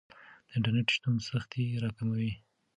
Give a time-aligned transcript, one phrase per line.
[0.47, 2.31] د انټرنیټ شتون سختۍ راکموي.